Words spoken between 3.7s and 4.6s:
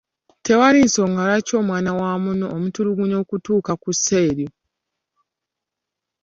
ku ssa eryo.